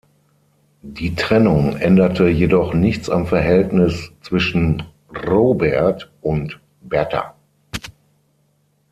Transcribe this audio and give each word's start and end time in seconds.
Die 0.81 1.13
Trennung 1.13 1.77
änderte 1.77 2.27
jedoch 2.27 2.73
nichts 2.73 3.07
am 3.07 3.27
Verhältnis 3.27 4.11
zwischen 4.23 4.81
Robert 5.27 6.09
und 6.21 6.59
Bertha. 6.81 7.35